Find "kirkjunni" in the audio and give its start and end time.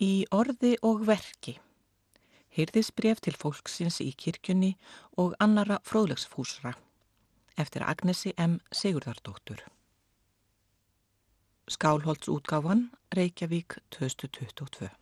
4.12-4.74